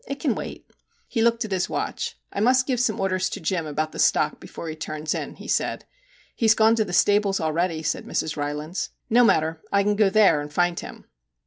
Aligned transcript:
It 0.07 0.19
can 0.19 0.33
wait.' 0.33 0.65
He 1.07 1.21
looked 1.21 1.45
at 1.45 1.51
his 1.51 1.69
watch.' 1.69 2.17
I 2.33 2.39
must 2.39 2.65
give 2.65 2.79
some 2.79 2.99
orders 2.99 3.29
to 3.29 3.39
Jim 3.39 3.67
about 3.67 3.91
the 3.91 3.99
stock 3.99 4.39
before 4.39 4.67
he 4.67 4.75
turns 4.75 5.13
in,' 5.13 5.35
he 5.35 5.47
said. 5.47 5.85
'He's 6.35 6.55
gone 6.55 6.73
to 6.77 6.83
the 6.83 6.91
stables 6.91 7.39
already,' 7.39 7.83
said 7.83 8.07
Mrs. 8.07 8.35
Rylands.' 8.35 8.89
No 9.11 9.23
matter 9.23 9.61
I 9.71 9.83
can 9.83 9.95
go 9.95 10.09
there 10.09 10.41
and 10.41 10.51
find 10.51 10.79
him.' 10.79 11.05